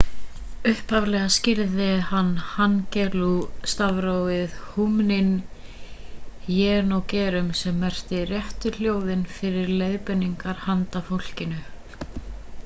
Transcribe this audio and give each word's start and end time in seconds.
upphaflega 0.69 1.25
skírði 1.33 1.89
hann 2.11 2.31
hangeul-stafrófið 2.53 4.55
hunmin 4.69 5.29
jeongeum 6.57 7.53
sem 7.61 7.79
merkir 7.85 8.27
réttu 8.33 8.73
hljóðin 8.81 9.25
fyrir 9.37 9.73
leiðbeiningar 9.83 10.65
handa 10.67 11.07
fólkinu 11.15 11.63